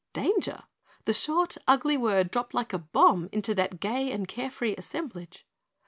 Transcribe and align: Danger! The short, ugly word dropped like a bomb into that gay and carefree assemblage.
Danger! 0.13 0.63
The 1.05 1.13
short, 1.13 1.57
ugly 1.67 1.95
word 1.95 2.31
dropped 2.31 2.55
like 2.55 2.73
a 2.73 2.79
bomb 2.79 3.29
into 3.31 3.53
that 3.53 3.79
gay 3.79 4.11
and 4.11 4.27
carefree 4.27 4.73
assemblage. 4.75 5.45